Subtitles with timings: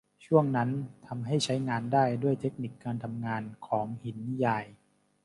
[0.25, 0.69] ช่วงนั้น
[1.07, 4.65] ทำให้ใช้งานได้ด้วยเทคนิคการทำงานของหินนิยาย